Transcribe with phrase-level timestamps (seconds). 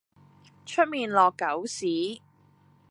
[0.65, 2.23] 出面落狗屎